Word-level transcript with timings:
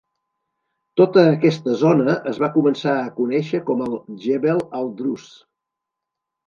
Tota 1.01 1.25
aquesta 1.33 1.75
zona 1.83 2.17
es 2.33 2.39
va 2.45 2.51
començar 2.57 2.97
a 3.03 3.15
conèixer 3.21 3.63
com 3.69 3.87
el 3.91 3.95
"Djebel 4.27 4.67
al-Druze". 4.81 5.35